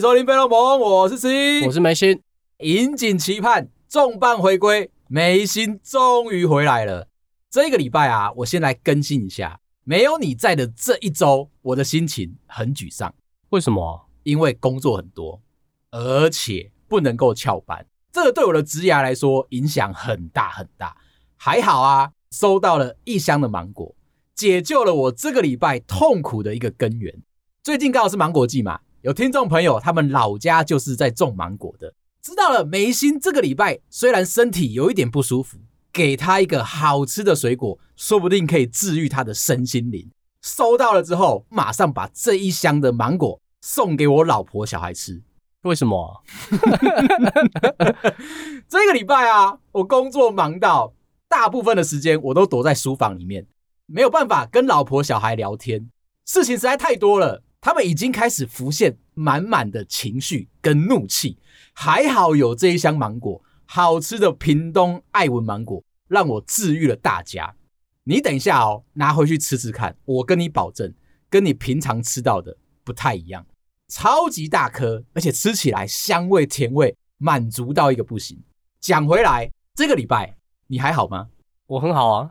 [0.00, 2.22] 收听《贝洛蒙》，我是 C，我是梅心，
[2.60, 7.06] 引颈期盼重磅回归，梅心终于回来了。
[7.50, 13.14] 这个礼拜啊，我先来更新一下，没有你在的这一周，我的心情很沮丧。
[13.50, 14.06] 为什么？
[14.22, 15.42] 因为工作很多，
[15.90, 20.96] 而且不能够翘班，这个对我的职涯来说影响很大很大。
[21.36, 23.94] 还好啊，收到了一箱的芒果，
[24.34, 27.22] 解救了我这个礼拜痛苦的一个根源。
[27.62, 32.64] 最近刚好是芒果季嘛，有听众朋友他们老家就是在种芒果的，知道了。
[32.64, 35.58] 梅心这个礼拜虽然身体有一点不舒服。
[35.92, 40.08] 给他一个好吃的水果，说不定可以治愈他的身心灵。
[40.40, 45.20] 收到了之后，马上把这一箱的芒果送给我老婆小孩吃。
[45.62, 46.22] 为什么？
[48.68, 50.94] 这个礼拜啊，我工作忙到
[51.28, 53.48] 大部分的时间我都躲在书房里面，
[53.86, 55.90] 没有办法跟老婆小孩聊天。
[56.24, 61.38] 事情实在太多了，他们已经开始浮现满满的情绪跟怒气。
[61.72, 63.42] 还好有这一箱芒果。
[63.66, 67.54] 好吃的屏东爱文芒果让我治愈了大家。
[68.02, 69.96] 你等一下哦，拿回去吃吃看。
[70.04, 70.92] 我跟你保证，
[71.28, 73.46] 跟你平常吃到的不太一样。
[73.86, 78.42] 超级大颗，而且吃起来香味甜味满足到一个不行。
[78.80, 80.36] 讲回来，这个礼拜
[80.66, 81.28] 你还好吗？
[81.68, 82.30] 我很好啊，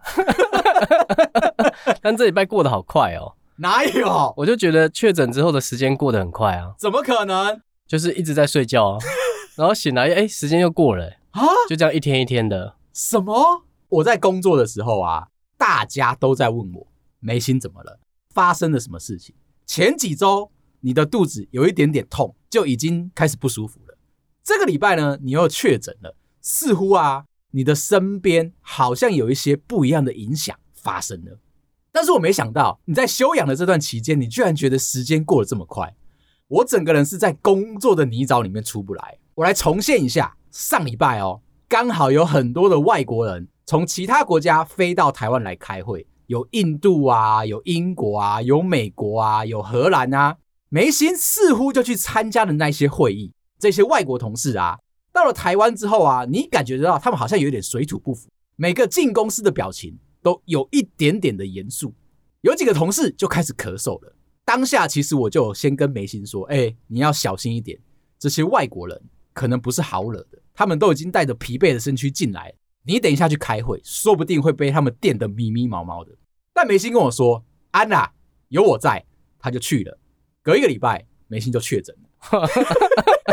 [2.03, 3.37] 但这礼拜过得好快哦。
[3.59, 4.33] 哪有？
[4.37, 6.73] 我就觉得确诊之后的时间过得很快啊。
[6.79, 7.61] 怎么可能？
[7.87, 8.97] 就是一直在睡觉啊，
[9.55, 11.17] 然后醒来，哎，时间又过了。
[11.31, 11.41] 啊！
[11.67, 12.75] 就这样一天一天的。
[12.93, 13.63] 什么？
[13.89, 16.87] 我在工作的时候啊，大家都在问我
[17.19, 17.99] 眉心怎么了，
[18.33, 19.35] 发生了什么事情？
[19.65, 23.97] 前几周你的肚子有一点点痛，就已经开始不舒服了。
[24.43, 31.39] 这个礼拜呢，你又确诊了，似乎啊，你的身边好像有一些不一样的影响发生了。
[31.91, 35.95] 但是我没想到你在休养的这段期间，你居然觉得时间过得这么快。
[36.47, 39.17] 我整个人是在工作的泥沼里面出不来。
[39.35, 40.35] 我来重现一下。
[40.51, 50.37] 上礼拜哦，刚好有很多的外国人从其他国家飞到台湾来开会，有印度啊，有英国啊，有美国啊，有荷兰啊。
[50.69, 53.31] 梅心似乎就去参加了那些会议。
[53.59, 54.79] 这些外国同事啊，
[55.11, 61.93] 到了台湾之后啊，你感觉得到他们好像有点水土不服，每个进公司的表情都有一点点的严肃。
[62.41, 64.15] 有几个同事就开始咳嗽了。
[64.45, 67.79] 当下其实我就先跟梅心说：“哎，你要小心一点，
[68.17, 72.53] 这些外国人。”可能不是好惹的，他们都已经带着疲惫的身躯进来，
[72.83, 76.11] 你等一下去开会，说不定会被他们电得迷迷毛毛的。
[76.53, 78.11] 但梅心跟我说：“安娜，
[78.49, 79.05] 有我在。”
[79.39, 79.97] 他就去了。
[80.43, 82.47] 隔一个礼拜，梅心就确诊了，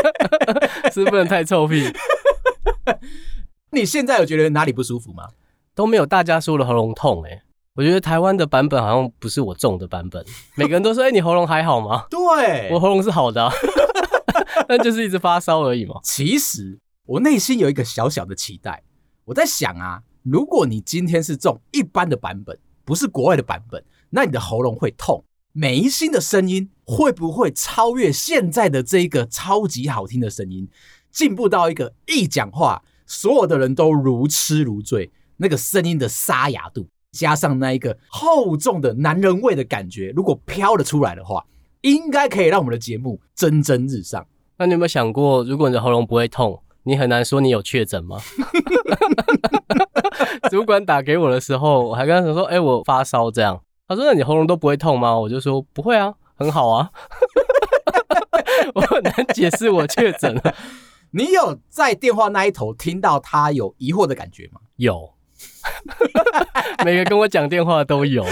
[0.93, 1.91] 是不能太臭屁。
[3.71, 5.27] 你现在有觉得哪里不舒服吗？
[5.77, 7.43] 都没有大家说的喉咙痛哎、欸。
[7.75, 10.25] 我觉得台湾的版本好像不是我中的版本，
[10.57, 13.53] 每个人都说：“哎、欸，你喉咙还好吗？”对，我喉咙是好的、啊。
[14.67, 15.99] 那就是一直发烧而已嘛。
[16.01, 18.81] 其实我内心有一个小小的期待，
[19.25, 25.23] 我在想啊，如果你今天是中一般的版本，不是国外的版本，那你的喉咙会痛，
[25.53, 30.67] 梅心的声音会不会超越现在的这一个超级好听的声音，
[31.11, 41.45] 进步到一个一讲话所有的人都如痴如醉，那个声音的沙哑度，加上那一个厚重的男人味的感觉，如果飘了出来的话，
[41.81, 44.25] 应该可以让我们的节目蒸蒸日上。
[44.57, 48.17] 那你有没有想过，如果你的喉咙不会痛，你很难说你有确诊吗？
[50.49, 56.89] 主管打给我的时候，我还跟他说：“哎、欸，我发烧。”这样，他说：“那你喉咙都不会痛吗？”我就说：“不会啊，很好啊。
[58.73, 60.55] ”我很难解释我确诊了。
[61.11, 64.59] 你有在电话那一头听到他有疑惑的感觉吗？
[64.77, 65.13] 有，
[66.85, 68.25] 每个跟我讲电话都有。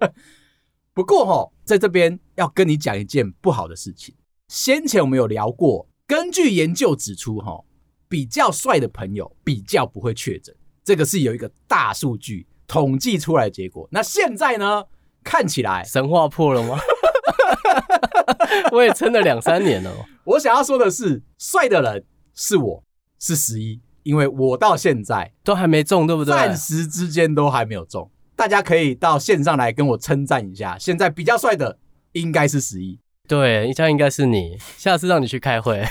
[0.94, 4.14] 不过齁，在这边要跟你讲一件不好的事情。
[4.48, 7.64] 先前我们有聊过，根据研究指出，哈，
[8.08, 13.88] 比较帅的朋友比较不会确诊，这个是有一个大数据统计出来的结果。
[13.92, 14.84] 那现在呢，
[15.22, 16.78] 看起来神话破了吗？
[18.72, 19.92] 我也撑了两三年了。
[20.24, 22.04] 我想要说的是，帅的人
[22.34, 22.84] 是我，
[23.18, 26.34] 是十一，因为我到现在都还没中，对不对？
[26.34, 28.10] 暂时之间都还没有中。
[28.34, 31.78] 大家可以到线上来跟我称赞一下，现在比较帅的
[32.12, 32.98] 应该是十一。
[33.28, 34.56] 对，这样应该是你。
[34.78, 35.84] 下次让你去开会。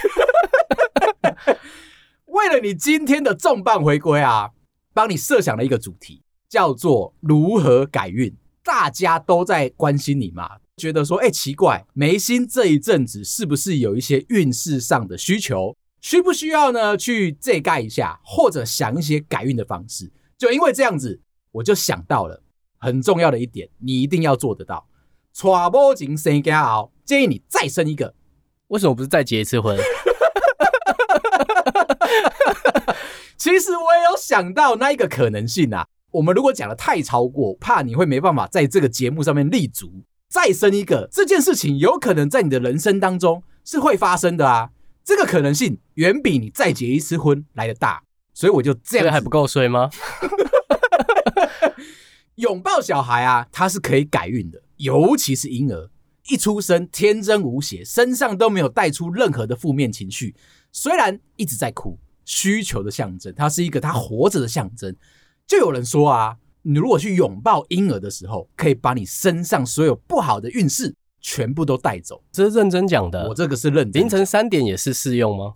[2.25, 4.50] 为了你今天的重磅回归啊，
[4.96, 8.36] 帮你设想了一个主题，叫做如何改运。
[8.64, 15.78] 大家都在关心你嘛，觉得说，哎，奇怪，眉心这一阵子是不是有一些运势上的需求？
[16.07, 16.95] 需不需要呢？
[16.95, 20.09] 去这盖一下，或者想一些改运的方式？
[20.38, 21.19] 就因为这样子，
[21.51, 22.42] 我就想到了
[22.77, 24.88] 很重要的一点，你一定要做得到。
[25.33, 28.15] 娶某前生家后，建议你再生一个，
[28.68, 29.77] 为什么不是再结一次婚？
[33.36, 35.86] 其实我也有想到那一个可能性啊。
[36.12, 39.92] 我们如果讲的太超过，怕你会没办法在这个节目上面立足。
[40.30, 44.69] 再生一个这件事情，有可能在你的人生当中是会发生的啊。
[45.07, 49.06] 这个可能性远比你再结一次婚来的大，所以我就这样。
[49.06, 49.89] 这还不够衰吗？
[52.36, 55.89] 拥抱小孩啊，它是可以改运的，尤其是婴儿
[56.27, 60.36] 一出生天真无邪，身上都没有带出任何的负面情绪，
[60.74, 64.94] 虽然一直在哭，需求的象征，它是一个他活着的象征。
[65.48, 70.94] 就有人说啊，你如果去拥抱婴儿的时候，可以把你身上所有不好的运势
[71.30, 72.24] 全部都带走。
[72.32, 74.02] 这是认真讲的，我这个是认真。
[74.02, 75.54] 凌晨三点也是适用吗？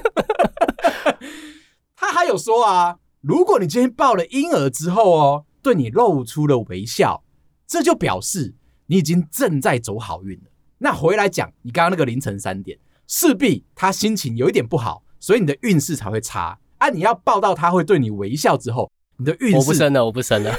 [1.96, 7.24] 他还有说啊，如果你今天抱了婴儿之后哦，对你露出了微笑，
[7.66, 8.54] 这就表示
[8.88, 10.50] 你已经正在走好运了。
[10.76, 16.58] 那回来讲，你刚刚那个凌晨三点，势必他心情有一点不好，所以你的运势才会差。
[16.76, 16.90] 啊！
[16.90, 19.56] 你要抱到他会对你微笑之后，你的运势。
[19.56, 20.54] 我不生了，我不生了。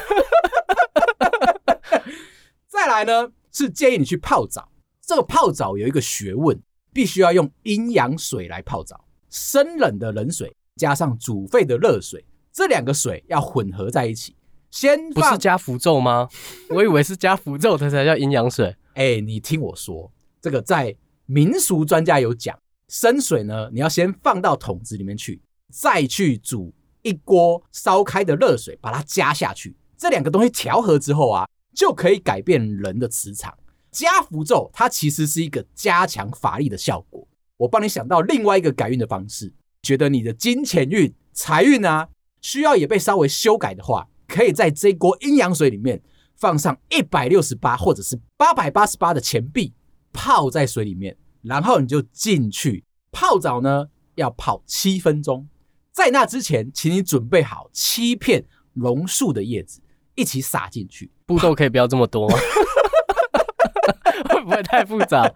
[2.83, 4.67] 再来呢，是建议你去泡澡。
[5.05, 6.59] 这个泡澡有一个学问，
[6.91, 9.05] 必须要用阴阳水来泡澡。
[9.29, 14.35] 生冷的冷水加上煮沸的热水，这两个水要混合在一起。
[14.71, 16.27] 先不是加符咒吗？
[16.73, 18.75] 我以为是加符咒，它才叫阴阳水。
[18.95, 20.11] 哎，你听我说，
[20.41, 20.95] 这个在
[21.27, 22.57] 民俗专家有讲，
[22.87, 25.39] 生水呢，你要先放到桶子里面去。
[25.71, 26.73] 再去煮
[27.03, 33.57] 一锅烧开的热水，把它加下去，这两个东西调和之后啊，就可以改变人的磁场。
[33.91, 37.27] 加符咒它其实是一个加强法力的效果。
[37.57, 42.07] 我帮你想到另外一个改运的方式，觉得你的金钱运、财运啊，
[42.41, 46.01] 需要也被稍微修改的话，可以在这锅阴阳水里面
[46.37, 49.73] 放上一百六十八或者是八百八十八的钱币，
[50.13, 55.47] 泡在水里面，然后你就进去泡澡呢，要泡七分钟。
[55.91, 59.81] 在那之前，请你准备好七片榕树的叶子，
[60.15, 61.11] 一起撒进去。
[61.25, 62.37] 步骤可以不要这么多吗？
[64.29, 65.31] 会不会太复杂？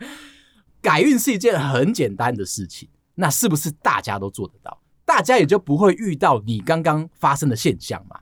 [0.82, 4.82] 改运是一件很简单的事情，那是不是大家都做得到？
[5.06, 8.20] 大家也就不会遇到你刚刚发生的现象嘛。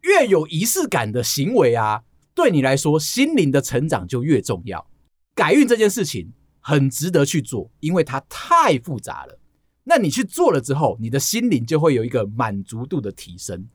[0.00, 2.02] 越有仪式感的行为啊，
[2.34, 4.86] 对你来说心灵的成长就越重要。
[5.34, 9.38] 改运这件事情很值得去做，因为它太复杂了。
[9.84, 13.68] 那你去做了之后，你的心灵就会有一个满足度的提升。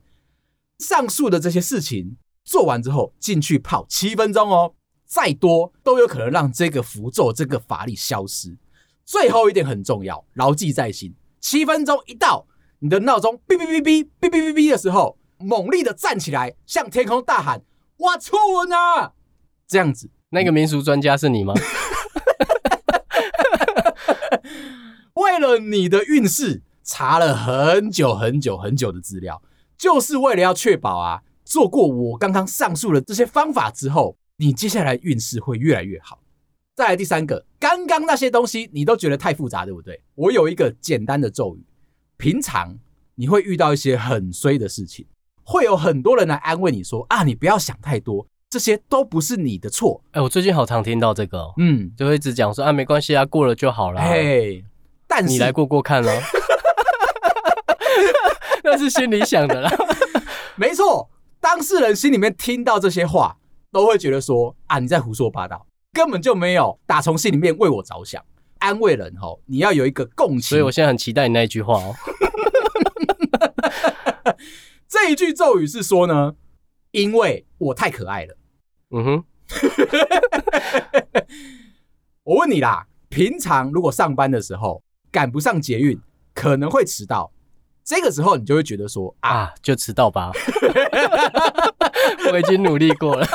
[0.78, 8.56] 上述的这些事情做完之后，进去泡七分钟哦，再多都有可能让这个符咒、这个法力消失。
[9.04, 12.46] 最后一点很重要，牢记在心：七分钟一到，
[12.78, 17.62] 你的闹钟哔哔哔哔哔哔哔哔的时候，猛力的站起来，向天空大喊
[17.98, 19.14] ：“我错了！”
[19.66, 21.54] 这样子，那个民俗专家是你吗？
[25.14, 29.42] 为了你的运势，查了很久很久很久的资料，
[29.78, 36.18] 就是为了要确保啊，做过我刚刚上述的这些方法之后，你接下来运势会越来越好。
[36.74, 40.00] 再来第三个，刚刚那些东西你都觉得太复杂，对不对？
[40.14, 41.64] 我有一个简单的咒语，
[42.16, 42.76] 平常
[43.14, 45.06] 你会遇到一些很衰的事情，
[45.44, 50.02] 会有很多人来安慰你说啊，你不要想太多，这些都不是你的错。
[50.12, 54.00] 哎，我最近好常听到这个哦，嗯，就会一直讲说啊，没关系啊，过了就好了。
[54.00, 54.64] 嘿。
[55.10, 56.12] 但是你来过过看了，
[58.70, 59.70] 那是心里想的啦。
[60.56, 61.08] 没错，
[61.40, 63.38] 当事人心里面听到这些话，
[63.72, 68.22] 都会觉得说啊，你在胡说八道，根本就没有打从心里面为我着想，
[68.58, 70.42] 安慰人哦，你要有一个共情。
[70.42, 71.94] 所以我现在很期待你那一句话哦。
[74.88, 76.34] 这一句咒语是说呢，
[76.90, 78.36] 因为我太可爱了。
[78.90, 79.24] 嗯哼。
[82.24, 84.82] 我问你啦，平常如果上班的时候。
[85.10, 85.98] 赶不上捷运，
[86.34, 87.32] 可能会迟到。
[87.88, 90.30] 这个时候，你就会觉得说啊，啊，就迟到吧。
[92.30, 93.26] 我已经努力过了。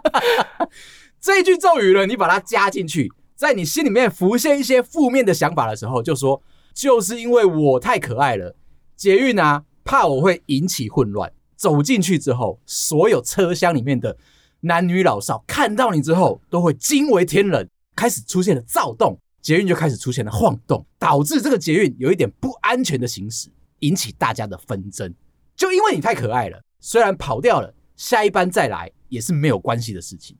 [1.18, 6.42] 这一句咒语呢，你把它加进去，在你心里面浮现一些负面的想法的时候，就说
[6.74, 8.54] 就是因为我太可爱了，
[8.98, 11.32] 捷运啊，怕我会引起混乱。
[11.56, 14.14] 走进去之后，所有车厢里面的
[14.60, 19.18] 男女老少看到你之后，都会惊为天人，开始出现了躁动。
[19.40, 23.48] 捷运就开始出现了晃动，导致这个捷运有一点不安全的行驶，
[23.80, 25.14] 引起大家的纷争。
[25.54, 30.36] 就因为你太可爱了，虽然跑掉了，下一班再来也是没有关系的事情。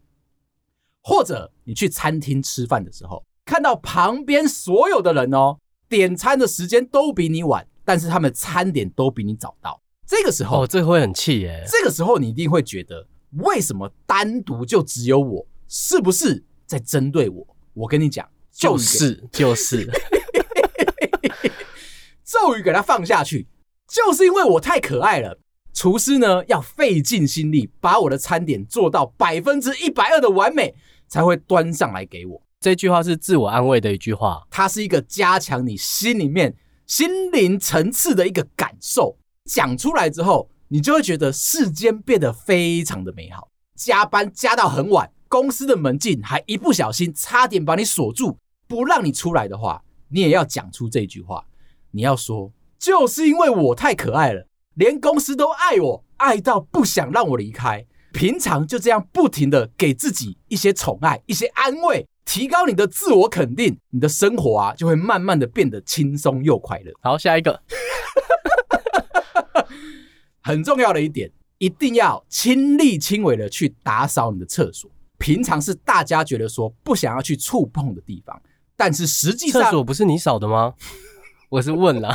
[1.03, 11.65] 或者你去餐厅吃饭的时候，看到旁边所有的人哦，点餐的时间都比你晚，但是他们餐点都比你早到，这个时候哦，这会很气耶。
[11.67, 13.07] 这个时候你一定会觉得，
[13.39, 15.47] 为什么单独就只有我？
[15.69, 17.57] 是不是在针对我？
[17.75, 18.29] 我跟你讲。
[18.53, 19.89] 就是就是，
[22.31, 23.49] 咒语给它放下去，
[23.89, 25.41] 就是因为我太可爱了。
[25.75, 30.73] 厨师呢，要费尽心力把我的餐点做到百分之一百二的完美，
[31.09, 32.41] 才会端上来给我。
[32.61, 36.55] 这句话是自我安慰的一句话，它是一个加强你心里面
[36.87, 39.19] 心灵层次的一个感受。
[39.47, 43.49] 讲出来之后，你就会觉得世间变得非常的美好。
[43.75, 48.37] 加班加到很晚，公司的门禁还一不小心差点把你锁住，
[48.69, 51.45] 不让你出来的话，你也要讲出这句话。
[51.93, 54.47] 你要说，就是因为我太可爱了。
[54.75, 57.85] 连公司都爱我，爱到不想让我离开。
[58.13, 66.93] 平常就这样不停的给自己一些宠爱、一些安慰，提高你的自我肯定，你的生活啊就会慢慢的变得轻松又快乐。
[67.03, 67.61] 好，下一个，
[70.43, 74.91] 很重要的一点，一定要亲力亲为的去打扫你的厕所。
[75.19, 78.41] 平常是大家觉得说不想要去触碰的地方，
[78.77, 80.75] 但是实际上，厕所不是你扫的吗？
[81.51, 82.15] 我是问了。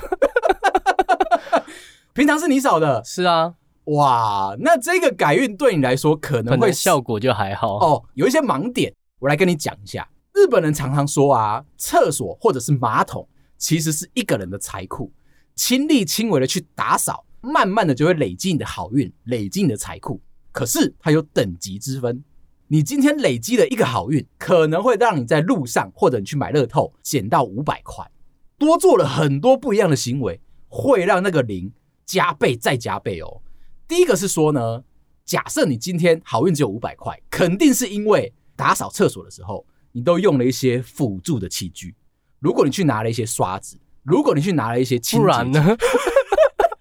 [2.16, 3.54] 平常是你扫的，是啊，
[3.86, 10.08] 哇，那这个改运对你来说可能会效果就还好哦，有一些盲点，我来跟你讲一下。
[10.34, 13.28] 日本人常常说啊，厕所或者是马桶
[13.58, 15.12] 其实是一个人的财库，
[15.54, 20.22] 亲力亲为的去打扫，慢慢的就会累积你的好运，累积你的财库。
[20.54, 22.24] 可是它有等级之分，
[22.70, 28.10] 你今天累积了一个好运，可能会让你在路上或者你去买乐透捡到五百块，
[28.58, 31.72] 多做了很多不一样的行为，会让那个零。
[32.06, 33.42] 加倍再加倍哦！
[33.88, 34.84] 第一个是说呢，
[35.26, 41.96] 假设你今天好运只有五百块，肯定是因为打扫厕所的时候，你都用了一些辅助的器具。
[42.38, 45.78] 如果你去拿了一些刷子，如果你去拿了一些清洁剂，不然呢，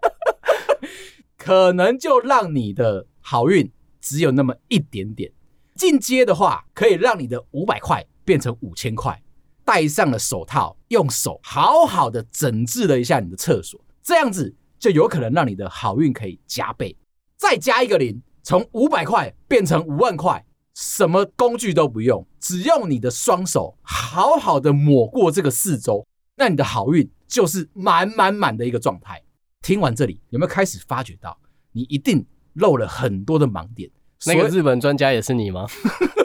[1.39, 5.33] 可能就让你的好运只有那么一点点。
[5.75, 9.23] 进阶的话，可以让你的五百块变成五千块。
[9.65, 14.55] 戴上了手套，用手好好的整治了一下你的厕所，这样子。
[14.77, 16.95] 就有可能让你的好运可以加倍，
[17.39, 20.45] 再加一个零，从五百块变成五万块，
[20.75, 26.07] 什么工具都不用，只用你的双手好好的抹过这个四周，
[26.37, 29.23] 那你的好运就是满满满的一个状态。
[29.63, 31.39] 听完这里，有没有开始发觉到
[31.73, 33.91] 你一定漏了很多的盲点？
[34.27, 35.67] 那个日本专家也是你吗？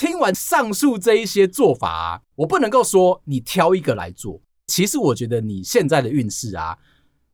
[0.00, 4.40] 听完上述这一些做法啊，我不能够说你挑一个来做。
[4.66, 6.78] 其实我觉得你现在的运势啊，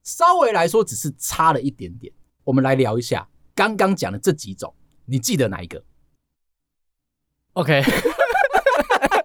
[0.02, 2.12] 稍微来说只是差了一点点。
[2.42, 5.80] 我们来聊一下刚刚讲的这几种，你记得哪一个
[7.52, 7.84] ？OK，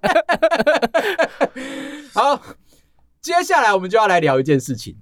[2.13, 2.39] 好，
[3.21, 4.99] 接下来我们就要来聊一件事情。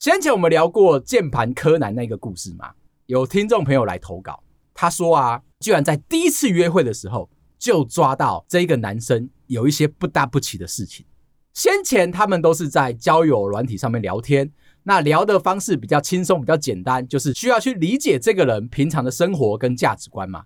[0.00, 2.72] 先前我们聊过键盘柯南那个故事嘛，
[3.06, 4.42] 有听众朋友来投稿，
[4.74, 11.06] 他说啊，居然在第一次约会的时候就抓到这个男生有一些不大不起的事情。
[11.52, 14.50] 先前他们都是在交友软体上面聊天，
[14.84, 20.44] 那聊的方式比较轻松，比较简单，就是需要去理解这个人平常的生活跟价值观嘛，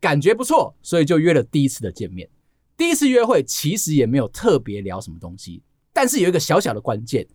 [0.00, 2.28] 感觉不错，所以就约了第一次的见面。
[2.76, 7.26] 第一次约会其实也没有特别聊什么东西，但是有一个小小的关键，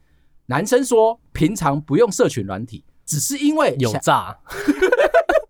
[0.47, 4.35] 男生说平常不用社群软体，只是因为有诈，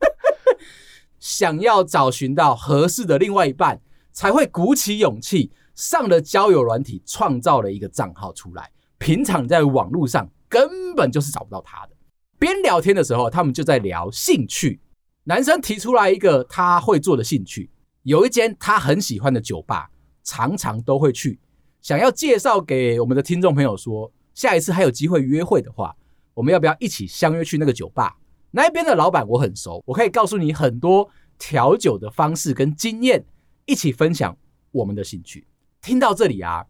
[1.21, 3.79] 想要找寻到合适的另外一半，
[4.11, 5.53] 才会鼓起勇气。
[5.73, 8.69] 上了交友软体，创造了一个账号出来。
[8.97, 11.93] 平常在网络上根本就是找不到他的。
[12.37, 14.81] 边聊天的时候，他们就在聊兴趣。
[15.23, 17.69] 男生提出来一个他会做的兴趣，
[18.03, 19.89] 有一间他很喜欢的酒吧，
[20.23, 21.39] 常常都会去。
[21.81, 25.95] 想要介绍给我们的听众朋友说，下一次还有机会约会的话，
[26.33, 28.17] 我们要不要一起相约去那个酒吧？
[28.51, 33.25] 那一边的老板我很熟，我可以告诉你很多调酒的方式跟经验，
[33.65, 34.37] 一起分享
[34.71, 35.47] 我们的兴趣。
[35.81, 36.65] 听到这里啊，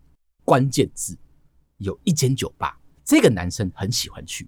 [0.45, 1.17] 关键字
[1.77, 4.47] 有一间酒吧，这个男生很喜欢去，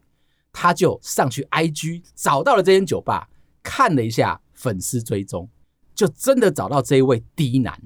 [0.51, 3.27] 他就上去 IG 找到了这间酒吧，
[3.61, 5.49] 看了一下粉丝追踪，
[5.95, 7.81] 就真的找到这一位 D 男。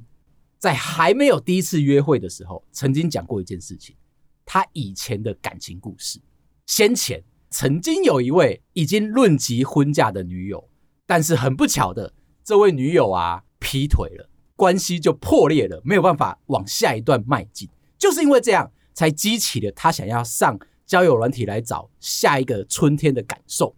[0.59, 3.95] 在还没有第一次约会的时候，曾经讲过一件事情，
[4.43, 6.19] 他以前的感情故事。
[6.65, 10.69] 先前曾经有一位已经论及婚嫁的女友，
[11.05, 12.13] 但是很不巧的，
[12.43, 14.29] 这位女友啊劈腿了。
[14.55, 23.75] 关系就破裂了，没有办法往下一段迈进，就是因为这样，才激起了他想要上交友软体来找下一个春天的感受。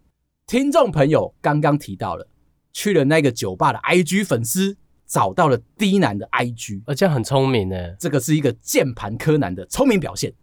[0.47, 2.25] 听众朋友刚刚提到了，
[2.71, 10.33] 去了那个酒吧的 IG 粉丝找到了 D 男的 IG，而且很聪明呢，这个是一个键盘柯南的聪明表现。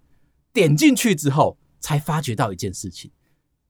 [0.52, 3.10] 点进去之后，才发觉到一件事情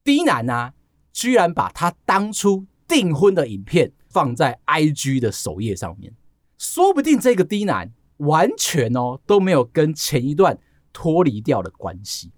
[0.06, 0.72] ：D 男啊，
[1.12, 6.14] 居然把他当初订婚的影片放在 IG 的首页上面。
[6.56, 10.56] 说不定这个 D 男完全哦都没有跟前一段
[10.92, 12.30] 脱离掉的关系。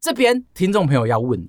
[0.00, 1.48] 这边听众朋友要问你，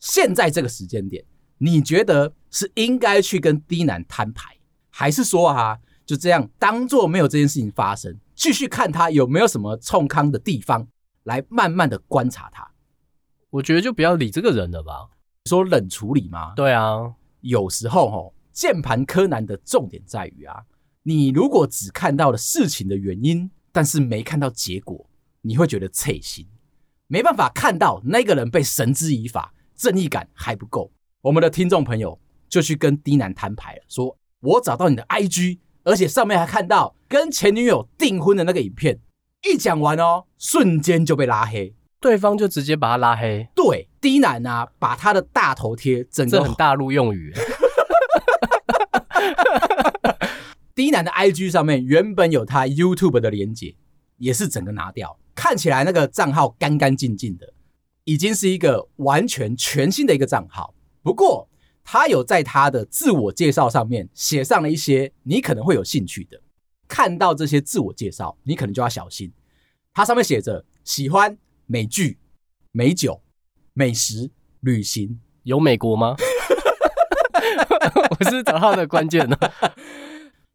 [0.00, 1.24] 现在这个时间点，
[1.58, 4.56] 你觉得是应该去跟 D 男摊牌，
[4.90, 10.88] 还是说啊就这样当做没有这件事情发生，继续看他有没有什么冲康的地方，
[11.22, 12.71] 来慢慢的观察他？
[13.52, 15.10] 我觉得就不要理这个人了吧。
[15.44, 16.54] 说冷处理吗？
[16.56, 20.62] 对啊，有时候哦，键盘柯南的重点在于啊，
[21.02, 25.06] 你如果只看到了事情的原因，但是没看到结果，
[25.42, 26.46] 你会觉得刺心，
[27.08, 30.90] 没办法看到那个人被绳之以法，正义感还不够。
[31.20, 32.18] 我们的听众朋友
[32.48, 38.98] 就去跟低男摊牌了，说我找到你的 IG，而且上面还看到跟前女友订婚的那个影片。
[39.44, 41.74] 一讲完哦，瞬间就被拉黑。
[42.02, 43.46] 对方就直接把他拉黑。
[43.54, 47.32] 对，D 男啊，把他的大头贴整个很大陆用语。
[50.74, 53.76] D 男的 IG 上面原本有他 YouTube 的连接，
[54.16, 57.52] 也是整个拿掉，看起来那个账号干干净净的，
[58.02, 60.74] 已经是一个完全全新的一个账号。
[61.02, 61.48] 不过
[61.84, 66.40] 他有在他的自我介绍上面写上了一些你可能会有兴趣的，
[66.88, 69.32] 看到这些自我介绍，你可能就要小心。
[69.94, 71.38] 他上面写着喜欢。
[71.72, 72.18] 美剧、
[72.70, 73.22] 美酒、
[73.72, 76.14] 美食、旅行，有美国吗？
[78.10, 79.34] 我是找到的关键呢。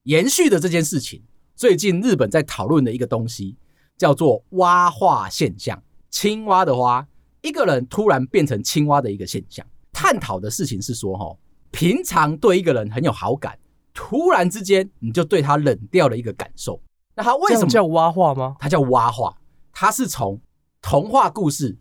[0.04, 1.24] 延续的这件事情，
[1.56, 3.58] 最近日本在讨论的一个东西
[3.98, 5.82] 叫做“蛙化现象”。
[6.12, 7.08] 青蛙的蛙，
[7.42, 9.66] 一个人突然变成青蛙的一个现象。
[9.92, 11.36] 探讨的事情是说，哈，
[11.72, 13.58] 平常对一个人很有好感，
[13.92, 16.80] 突然之间你就对他冷掉了一个感受。
[17.16, 18.56] 那他为什么叫蛙化吗？
[18.60, 19.36] 他叫蛙化，
[19.74, 20.40] 他是从。
[20.90, 21.74] 童话故事《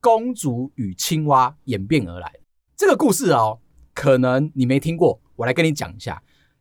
[0.00, 2.40] 公主与青蛙》演变而来。
[2.76, 3.60] 这个故事哦，
[3.94, 6.20] 可能你没听过，我来跟你讲一下。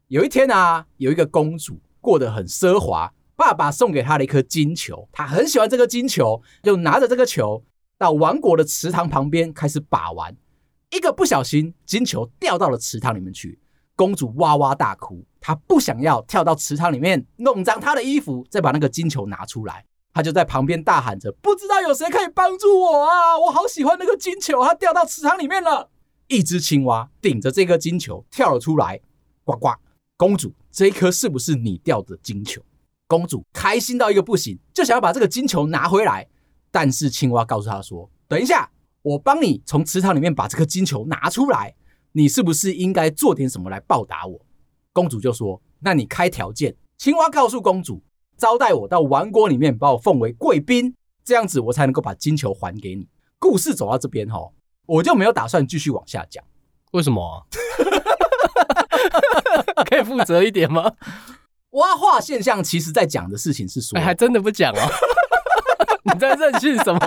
[0.10, 7.64] 有一天啊，有一个公主过得很奢华，爸爸送给她了一颗金球，她很喜欢这个金球，就拿着这个球
[7.98, 10.38] 到王国的池塘旁边开始把玩。
[10.92, 13.60] 一个不小心，金球掉到了池塘里面去，
[13.96, 19.84] 公主哇哇大哭，她不想要跳到池塘里面弄脏她的衣服，再把那个金球拿出来。
[20.18, 23.38] 他就在旁边大喊着：“不知道有谁可以帮助我啊！
[23.38, 25.92] 我好喜欢那个金球，它掉到池塘里面了。”
[26.28, 29.00] 一只青蛙顶着这颗金球跳了出来，
[29.44, 29.70] 呱呱！
[30.18, 32.60] 公主，这一颗是不是你掉的金球？
[33.06, 36.28] 公主开心到一个不行，就想要把这个金球拿回来。
[36.72, 38.68] 但是青蛙告诉她说：“等一下，
[39.04, 41.76] 我帮你从池塘里面把这颗金球拿出来，
[42.14, 44.42] 你是不是应该做点什么来报答我？”
[44.92, 48.02] 公主就说：“那你开条件。”青蛙告诉公主。
[48.38, 53.08] 招待我到王国里面，把我奉为贵宾，这样子我才能够把金球还给你。
[53.40, 54.40] 故事走到这边哈，
[54.86, 56.44] 我就没有打算继续往下讲。
[56.92, 57.44] 为什么啊？
[59.90, 60.92] 可以负责一点吗？
[61.72, 64.80] 蛙化现象其实在讲的事情是说，还真的不讲哦。
[66.04, 67.00] 你在任性什么？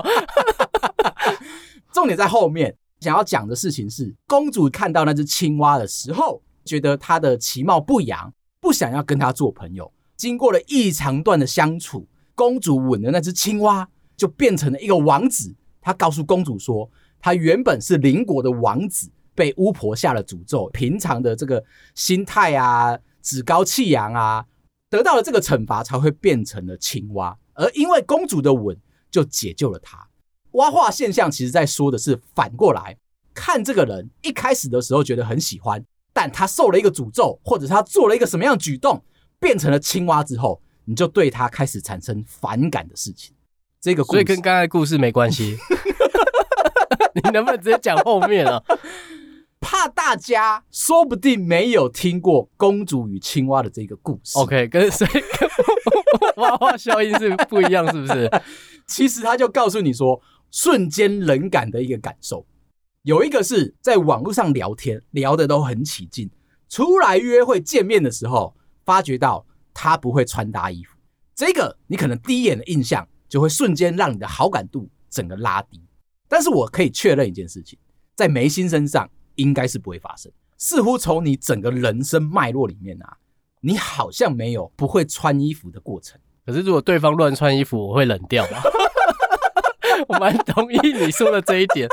[1.93, 9.91] 重点在后面，想要讲的事情是，公主看到那只青蛙的时候，觉得它的其貌不扬，不想要跟它做朋友。
[10.21, 15.57] 经过了一长段的相处，公主吻的那只青蛙就变成了一个王子。
[15.81, 24.45] 他告诉公主说，他原本是邻国的王子，被巫婆下了诅咒，平常的这个心态啊，趾高气扬啊，
[24.91, 27.35] 得到了这个惩罚，才会变成了青蛙。
[27.55, 28.77] 而因为公主的吻，
[29.11, 30.07] 就解救了他。
[30.51, 32.99] 蛙化现象其实在说的是反过来，
[33.33, 39.03] 看这个人一开始的时候觉得很喜欢，但他受了一个诅咒，或者他做了一个什么样的举动。
[39.41, 43.35] 变成了青蛙之后，你就对他开始产生反感的事情。
[43.81, 45.57] 这个故事所以跟刚才故事没关系。
[47.15, 48.63] 你能不能直接讲后面啊？
[49.59, 54.39] 怕大家说不定没有听过公主与青蛙的这个故事。
[54.39, 55.51] OK，跟所以跟
[56.37, 58.31] 蛙化效应是不一样，是不是？
[58.87, 62.47] 其实他就告诉你说，瞬间冷感的一个感受。
[63.03, 66.31] 有一个是在网络上聊天，聊得都很起劲，
[66.69, 68.55] 出来约会见面的时候。
[68.91, 70.99] 发觉到他不会穿搭衣服，
[71.33, 75.81] 这个你可能第一眼的印象就会瞬间让你的好感度整个拉低。
[76.29, 77.79] 但是我可以确认一件事情，
[78.17, 80.33] 在眉心身上应该是不会发生。
[80.59, 83.17] 似乎从你整个人生脉络里面啊，
[83.61, 86.21] 你好像没有不会穿衣服的过程。
[86.45, 88.59] 可是如果对方乱穿衣服，我会冷掉吗？
[90.09, 91.89] 我蛮同意你说的这一点。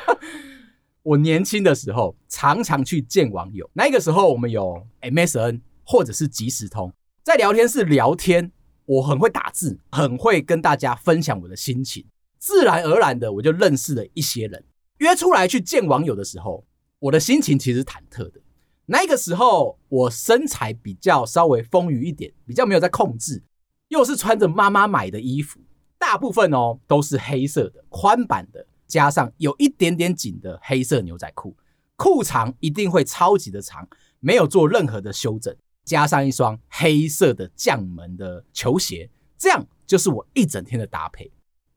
[1.02, 5.62] 我年轻的时候常常去见网友，那个时候我们有 MSN。
[5.86, 8.50] 或者是即时通，在聊天室聊天，
[8.84, 12.04] 我很会打字，很会跟大家分享我的心情，
[12.38, 14.64] 自然而然的我就认识了一些人。
[14.98, 16.66] 约出来去见网友的时候，
[16.98, 18.40] 我的心情其实忐忑的。
[18.86, 23.42] 那个时候我身材比较稍微丰腴一点，比较没有在控制，
[23.88, 25.60] 又是穿着妈妈买的衣服，
[25.98, 31.56] 大部分哦都是黑色的宽版的，加上有一点点紧的黑色牛仔裤，
[31.96, 33.88] 裤长一定会超级的长，
[34.20, 35.54] 没有做任何的修整，
[35.86, 41.30] 加上一双黑色的将门的球鞋，这样就是我一整天的搭配。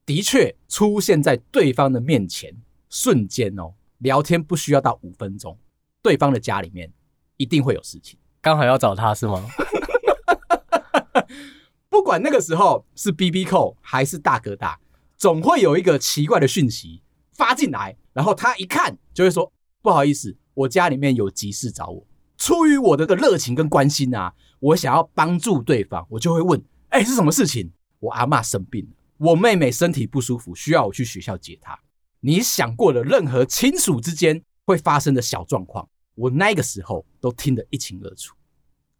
[0.04, 2.52] 的确出现在对方的面前，
[2.89, 5.60] 瞬间哦，聊天不需要到五分钟，
[6.02, 6.91] 对方的家里面
[7.38, 8.17] 一定会有事情。
[8.41, 9.45] 刚好要找他是吗？
[11.88, 14.80] 不管那个时候是 BB Call 还是大哥大，
[15.17, 22.04] 总会有一个奇怪的讯息发进来，然后他一看就会说：“不好意思，我家里面有急事找我。”
[22.39, 28.91] 出于我的个热情跟关心啊，我想要帮助对方，我就会问：“哎，是什么事情？”我阿嬷生病了。
[29.17, 31.78] 我妹妹身体不舒服，需要我去学校接她。
[32.21, 38.34] 你想过的任何亲属之间会发生的小状况，我那个时候都听得一清二楚。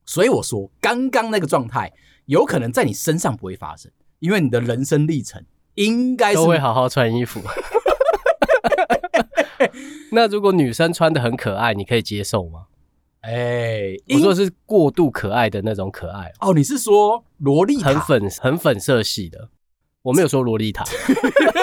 [0.06, 1.94] 所以我说，刚刚那个状态
[2.26, 5.42] 有可能在你身上不会发生，因为你的人生历程
[5.76, 7.40] 应该是都会好好穿衣服。
[10.12, 12.66] 那如果女生穿的很可爱，你可以接受吗？
[13.22, 16.54] 哎、欸，我说的是过度可爱的那种可爱哦。
[16.54, 17.90] 你是说萝莉塔？
[17.90, 19.50] 很粉很粉色系的。
[20.02, 20.86] 我没有说萝莉塔，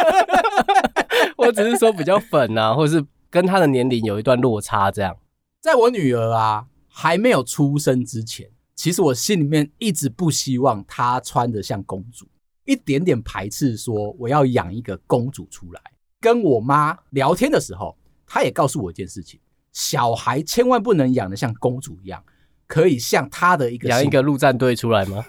[1.38, 5.16] 我只是说比较粉啊，或者是跟她的年龄有一段落差这样。
[5.62, 12.28] 在我女儿啊还没有出生之前，其实我心里面一直不希望她穿的像公主，
[12.66, 15.80] 一点点排斥说我要养一个公主出来。
[16.20, 19.40] 跟我妈聊天的时候，她也告诉我一件事情：
[19.76, 22.24] 小孩千万不能养的像公主一样，
[22.66, 25.22] 可以像她的一个养一个陆战队出来吗？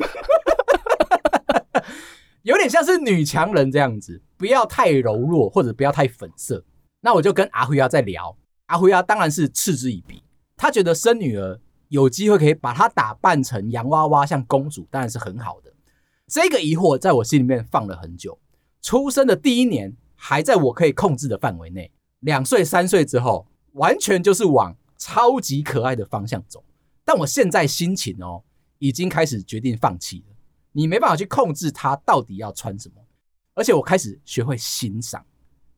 [2.44, 6.64] 有点像是女强人这样子，不要太柔弱，或者不要太粉色。
[7.02, 10.24] 那我就跟阿辉亚在聊，阿辉亚当然是嗤之以鼻。
[10.56, 15.74] 他觉得生女儿有机会可以把她打扮成洋娃娃，像公主，当然是很好的。
[16.26, 18.40] 这个疑惑在我心里面放了很久。
[18.82, 23.46] 出生的第一年还在我可以控制的范围内，两岁、三岁之后，
[23.78, 26.64] 完全就是往超级可爱的方向走。
[27.06, 28.44] 但我现在心情哦，
[28.80, 30.36] 已经开始决定放弃了。
[30.74, 32.96] 你没办法去控制他到底要穿什么，
[33.56, 35.26] 而且我开始学会欣赏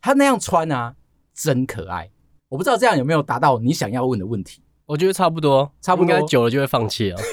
[0.02, 0.96] 他那样穿啊，
[1.34, 2.10] 真可爱。
[2.50, 4.64] 我不知道这样有没有达到你想要问的问题？
[4.86, 7.22] 我觉得差不多，差不多，应该久了就会放弃了。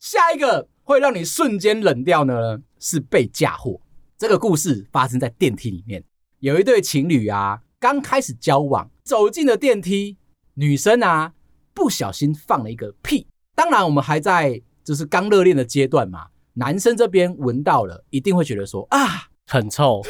[0.00, 3.80] 下一个会让你瞬间冷掉呢，是被嫁祸。
[4.16, 6.02] 这个故事发生在电梯里面，
[6.38, 10.16] 有一对情侣啊，刚开始交往，走进了电梯，
[10.54, 11.32] 女生啊
[11.74, 13.26] 不小心放了一个屁。
[13.56, 14.62] 当然，我们还在。
[14.84, 20.02] 就是刚热恋的阶段嘛，男生这边闻到了，一定会觉得说啊，很臭。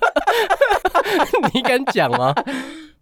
[1.52, 2.32] 你敢讲吗？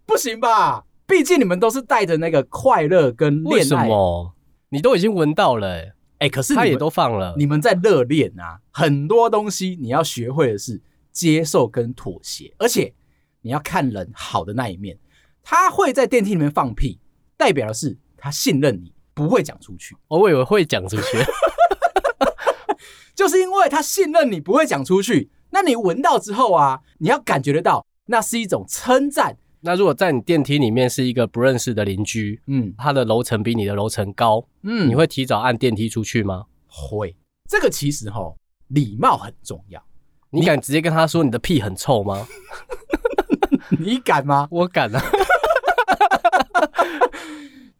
[0.05, 0.83] 不行吧？
[1.07, 3.57] 毕竟你们都是带着那个快乐跟恋爱。
[3.59, 4.33] 为什么？
[4.67, 7.33] 你都已经闻到了、欸，哎、欸，可是他也都放了。
[7.37, 10.81] 你们在热恋啊，很多东西你要学会的是
[11.13, 12.93] 接受跟妥协，而且
[13.45, 14.97] 你要看人好的那一面。
[15.43, 16.99] 他会在电梯里面放屁，
[17.37, 18.91] 代表的是他信任你。
[19.13, 21.03] 不会讲出去，我以为会讲出去，
[23.15, 25.29] 就是因为他信任你不会讲出去。
[25.51, 29.37] 那你闻到之后啊，你要感觉得到，那是一种称赞。
[29.61, 36.43] 那如果在你电梯里面是一个不认识的邻居，嗯，他的楼层比你的楼层高，嗯，你会提早按电梯出去吗？
[36.67, 37.15] 会。
[37.49, 38.35] 这个其实哈，
[38.67, 39.81] 礼貌很重要。
[40.29, 42.27] 你敢直接跟他说你的屁很臭吗？
[43.69, 44.47] 你敢吗？
[44.51, 45.01] 我敢啊。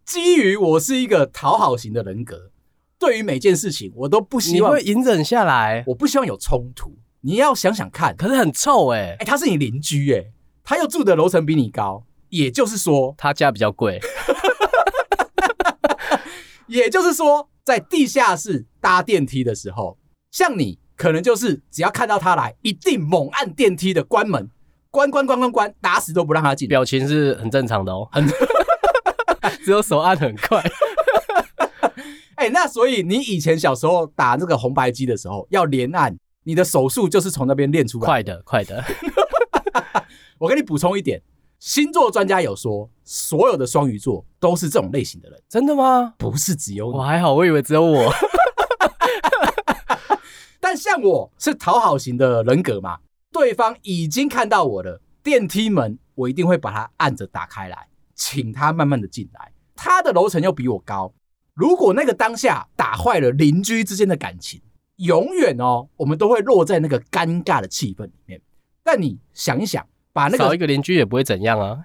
[0.06, 2.52] 基于我是一个讨好型的人格，
[2.98, 6.95] 对于每件事情我都不希望你会隐忍下来，我不希望有冲突。
[7.21, 10.32] 你要想想看，可是很臭哎、欸，哎、欸，他是你邻居哎、欸，
[10.63, 14.00] 他又住的楼层比你高，也就是说他家比较贵，
[16.67, 19.98] 也就是说在地下室搭电梯的时候，
[20.32, 24.50] 像你可能就是只要看到他来，一定猛按电梯的关门，
[24.96, 26.70] 关关关关关，打死都不让他进。
[26.70, 28.26] 表情是很正常的哦，很。
[29.66, 30.64] 只有手按很快，
[32.36, 38.42] 哎、欸，那所以你以前小时候打这个红白机的时候要连按，你的手速就是从那边练出来的。
[38.44, 38.84] 快的，快的。
[40.40, 41.22] 我跟你补充一点，
[41.60, 45.42] 星座专家有说，所有的双鱼座都是这种类型的人。
[45.50, 46.14] 真的吗？
[46.18, 46.98] 不是只有你。
[46.98, 48.14] 我还好，我以为只有我。
[50.62, 52.98] 但像我是讨好型的人格嘛，
[53.36, 59.52] 对方已经看到我了电梯门，我一定会把它按着打开来，请他慢慢的进来。
[59.76, 61.13] 他的楼层又比我高，
[61.54, 64.62] 如果那个当下打坏了邻居之间的感情，
[64.95, 68.39] 永远哦，我们都会落在那个尴尬的气氛里面。
[68.86, 71.80] 但你想一想，把那个少一个邻居也不会怎样啊。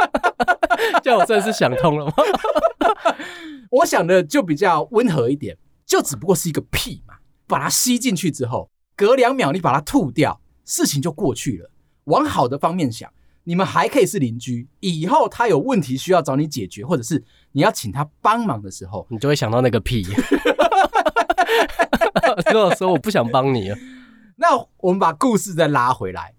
[1.02, 2.12] 叫我真的是想通了吗？
[3.72, 7.14] 我想的就比较温和一点，就只不过是一个屁嘛，
[7.46, 10.39] 把它吸进去之后，隔两秒你把它吐掉，
[10.70, 11.68] 事情就过去了。
[12.04, 20.06] 往好的方面想，你们还可以是邻居，以后他有问题需要找你解决，或者是你要请他帮忙的时候，你就会想到那个屁。
[22.44, 23.76] 跟我说我不想帮你了。
[24.36, 26.34] 那我们把故事再拉回来，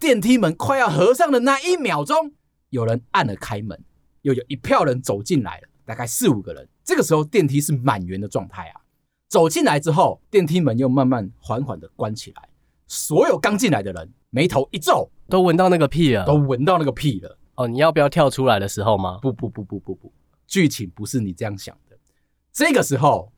[0.00, 2.32] 电梯门快要合上的那一秒钟，
[2.70, 3.84] 有人按了开门，
[4.22, 6.68] 又有一票人走进来了，大概四五个人。
[6.84, 8.80] 这个时候电梯是满员的状态啊。
[9.28, 12.48] 走进来之后，电梯门又慢慢缓缓的关起来。
[12.86, 17.38] 所有刚进来的人眉头一皱，都闻到那个屁了，都闻到那个屁了。
[17.56, 19.18] 哦，你要不要跳出来的时候吗？
[19.22, 20.12] 不不不不不不，
[20.46, 21.96] 剧情不是你这样想的。
[22.52, 23.32] 这个时候，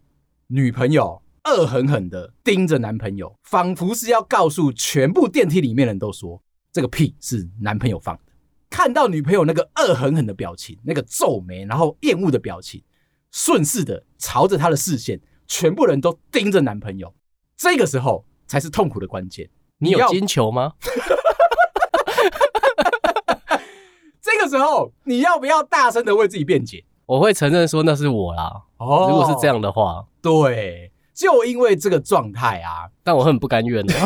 [0.49, 8.33] 女朋友恶狠狠的盯着男朋友，仿佛是要告诉全部电梯里面人都说，这个屁是男朋友放的。
[8.69, 12.83] 看到女朋友那个恶狠狠的表情，那个皱眉然后厌恶的表情，
[13.31, 17.15] 顺势的朝着他的视线，全部人都盯着男朋友。
[17.57, 18.27] 这个时候。
[18.49, 19.49] 才是痛苦的关键。
[19.79, 20.73] 你有金球吗？
[24.21, 26.85] 这个时候，你要不要大声的为自己辩解？
[27.07, 28.63] 我会承认说那是我啦。
[28.79, 33.95] 哦，如果是这样的话，对，就因为这个状态啊，但我很不甘愿的。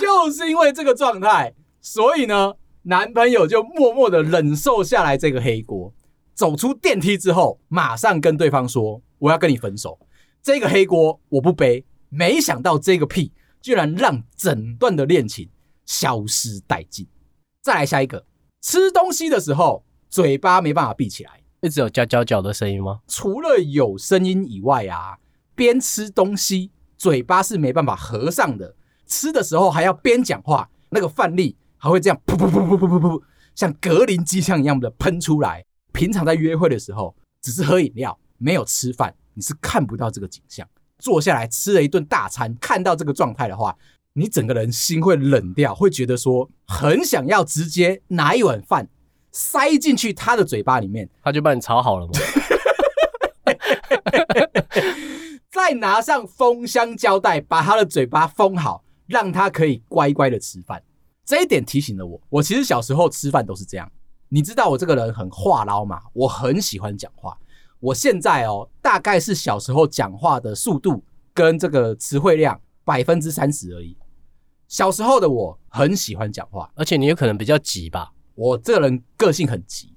[0.00, 5.92] 就是因为这个状态，所以呢，男朋友就默默的忍受下来这个黑锅。
[6.34, 9.98] 走出电梯之后，马上跟对方说：“我要跟你分手。”
[10.42, 15.48] 这个黑锅我不背，没想到这个屁居然让整段的恋情
[15.86, 17.06] 消失殆尽。
[17.62, 18.26] 再来下一个，
[18.60, 23.02] 吃东西的时候嘴巴没办法闭起来，一直有嚼嚼嚼的声音吗？
[23.06, 25.16] 除了有声音以外啊，
[25.54, 28.74] 边吃东西嘴巴是没办法合上的，
[29.06, 33.22] 吃的时候还要边讲话，那个饭粒还会这样噗噗噗噗噗噗噗，
[33.54, 35.64] 像格林机枪一样的喷出来。
[35.92, 39.14] 平常在约会的时候，只是喝饮料，没有吃饭。
[39.34, 40.66] 你是看不到这个景象，
[40.98, 43.76] 坐下来吃了一顿大餐，看到这个状态的话，
[44.12, 48.88] 你整个人心会冷掉，会觉得说很想要直接拿一碗饭
[49.30, 52.12] 塞进去他的嘴巴里面，他就帮你炒好了吗？
[55.50, 60.82] 再拿上封箱胶带把他的嘴巴封好，让他可以乖乖的吃饭。
[61.24, 63.90] 这一点提醒了我，我其实小时候吃饭都是这样。
[64.28, 67.36] 你知道我这个人很话唠嘛，我很喜欢讲话。
[67.82, 71.02] 我现在哦，大概是小时候讲话的速度
[71.34, 73.96] 跟这个词汇量百分之三十而已。
[74.68, 78.12] 小时候的我很喜欢讲话，而且你有可能比较急吧？
[78.36, 79.92] 我这个人个性很急，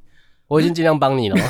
[0.48, 1.38] 我已经尽量帮你了。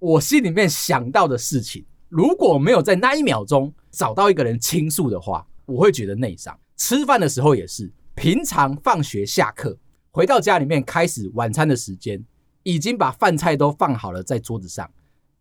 [0.00, 6.58] 我心里面想到的事情，如果没有在那一秒钟找到一个人倾诉的话，我会觉得内伤。
[6.78, 9.76] 吃饭的时候也是，平常放学下课
[10.10, 12.24] 回到家里面开始晚餐的时间。
[12.64, 14.90] 已经把饭菜都放好了在桌子上，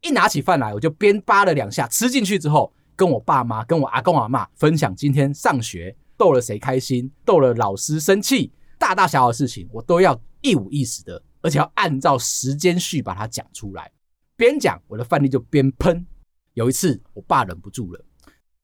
[0.01, 13.91] 一拿起饭来我就边扒了两下，吃进去之后，跟我爸妈、跟我阿公阿嬷分享今天上学逗了谁开心，逗了老师生气，大大小小的事情我都要一五一十的，而且要按照时间序把它讲出来。
[14.35, 16.05] 边讲我的饭粒就边喷。
[16.53, 18.05] 有一次我爸忍不住了，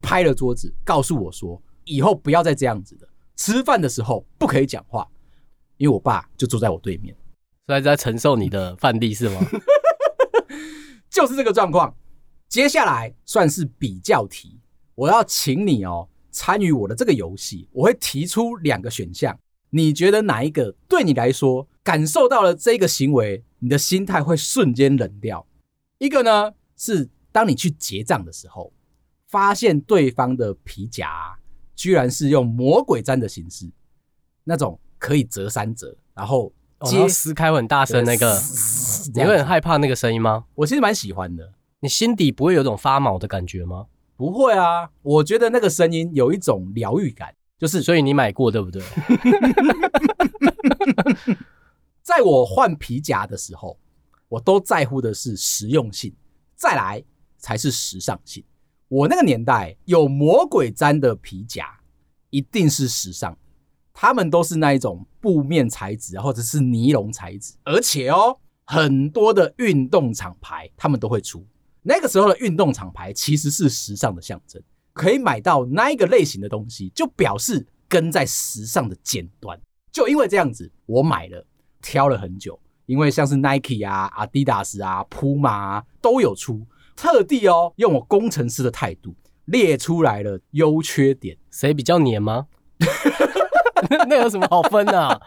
[0.01, 5.07] 拍了桌子，告诉我说：“以后不要再这样子了，吃饭的时候不可以讲话。”
[5.77, 7.15] 因为我爸就坐在我对面。
[7.69, 9.39] 在在承受你的饭粒是吗？
[11.07, 11.95] 就是这个状况。
[12.47, 14.59] 接下来算是比较题，
[14.95, 17.69] 我要请你哦参与我的这个游戏。
[17.71, 25.45] 我会提出两个选项，你觉得哪一个对你来说感受到了这个行为，你的心态会瞬间冷掉？
[25.99, 28.73] 一个呢是当你去结账的时候，
[29.27, 31.37] 发现对方的皮夹
[31.75, 33.69] 居然是用魔鬼毡的形式，
[34.43, 36.51] 那种可以折三折，然后。
[36.85, 38.39] 接撕开很大声那个，
[39.13, 40.45] 你会很害怕那个声音吗？
[40.55, 41.53] 我其实蛮喜欢的。
[41.81, 43.85] 你心底不会有种发毛的感觉吗？
[44.17, 48.81] 不会啊，我觉得那个声音有一种疗愈感，就是所以你买过对不对？
[52.03, 53.79] 在我换皮夹的时候，
[54.27, 56.13] 我都在乎的是实用性，
[56.55, 57.03] 再来
[57.37, 58.43] 才是时尚性。
[58.87, 61.79] 我那个年代有魔鬼毡的皮夹，
[62.29, 63.37] 一定是时尚。
[64.01, 71.45] 他们都是那一种布面材质，或者是尼龙材质，而且哦，很多的运动厂牌他们都会出。
[71.81, 79.59] 那个时候的运动厂牌其实是时尚的象征，可以买到那一个类型的东西，就表示跟在时尚的尖端。
[79.91, 81.45] 就因为这样子，我买了，
[81.81, 92.47] 挑了很久，因为像是 Nike 啊、Adidas 啊、Puma 都有出，特地哦用我工程师的态度列出来了优缺点，谁比较黏吗？
[94.07, 95.19] 那有什么好分的啊？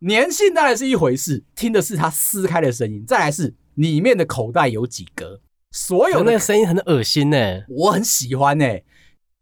[0.00, 5.40] 粘性当然是一回事，听的是它撕开的声音，再来是里面的口袋有几格，
[5.70, 8.84] 所有那个声音很恶心呢、欸，我很喜欢呢、欸。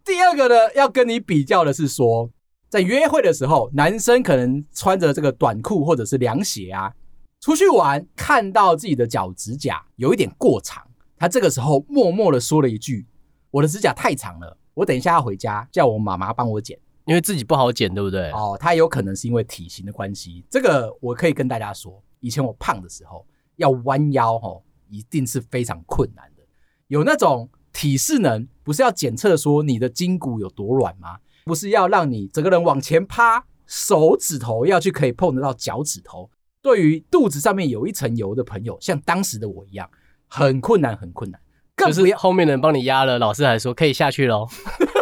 [0.05, 2.31] 第二个呢，要跟你比较的是说，
[2.69, 6.93] 在约会的时候，男生可能穿着这个短裤或者是凉鞋啊，
[7.41, 13.07] 出去玩，看到自己的脚指甲有一点过长，他这个时候默默的说了一句
[13.51, 18.31] ：“我的指甲太长了，我等一下要回家，叫我妈妈帮我剪。”因为自己不好减，对不对？
[18.31, 20.45] 哦，他有可能是因为体型的关系。
[20.51, 26.43] 这个我可以跟大家说，以前我胖的时候要弯腰哦，一定是非常困难的。
[26.89, 31.19] 有那种体适能，不是要检测说你的筋骨有多软吗？
[31.45, 36.31] 不是要让你整个人往前趴，手指头要去可以碰得到脚趾头。
[36.63, 39.89] 对于肚子上面有一层油的朋友，像当时的我一样，
[40.29, 41.41] 很困难，很困难。
[41.75, 44.47] 更不要后面的人帮你压了，老师还说可以下去喽。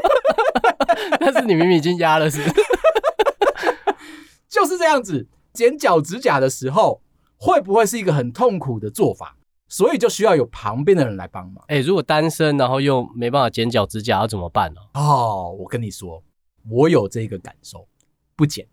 [1.20, 2.54] 但是你明明已经压了，是不是？
[4.48, 5.28] 就是这样子。
[5.52, 7.02] 剪脚指甲的时候，
[7.36, 9.36] 会不会是一个很痛苦的做法？
[9.66, 11.64] 所以就需要有旁边的人来帮忙。
[11.68, 14.80] 哎、欸，如果单身，然后又没办法剪脚指甲，要怎么办呢？
[14.94, 16.22] 哦，我跟你说，
[16.70, 17.88] 我有这个感受，
[18.36, 18.66] 不剪，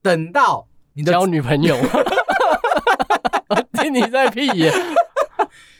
[0.00, 1.76] 等到你的交女朋友，
[3.74, 4.72] 听你在屁眼！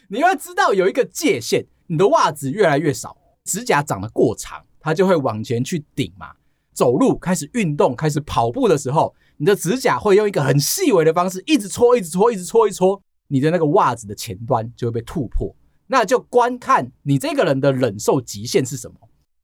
[0.09, 4.65] 你会知道有一个界限，你的袜子越来越少，指甲长得过长。
[4.89, 6.33] 他就会往前去顶嘛，
[6.73, 15.55] 走路开始运动，开始跑步的时候，你的指甲会用一个很细微的方式，一直搓，一直搓，一直搓，一搓，你的那个袜子的前端就会被突破。
[15.89, 18.97] 那就观看你这个人的忍受极限是什么。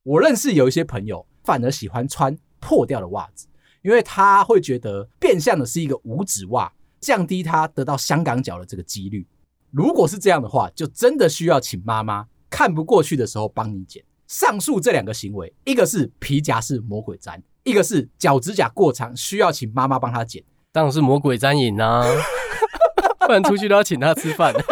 [0.03, 3.47] 我认识有一些朋友，反而喜欢穿破掉的袜子，
[3.83, 9.27] 因为他会觉得变相的是一个五指袜，降低他得到香港脚的这个几率。
[9.71, 14.03] 如果是这样的话，就真的需要请妈妈看不过去的时候帮你剪。
[14.27, 22.05] 上述这两个行为，一个是皮夹式魔鬼粘，一个是脚趾甲过长需要请妈妈帮他剪，当然是魔鬼粘瘾啊，
[23.27, 24.55] 不然出去都要请他吃饭。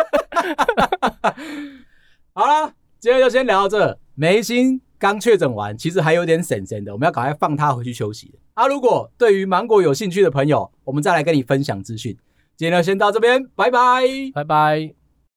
[2.34, 3.98] 好了，今天就先聊到这。
[4.14, 8.34] 眉心刚确诊完，其实还有点神神的，我们要赶快放他回去休息。
[8.54, 12.16] 啊，如果对于芒果有兴趣的朋友，我们再来跟你分享资讯。
[12.56, 14.02] 今天就先到这边，拜拜，
[14.34, 15.01] 拜拜。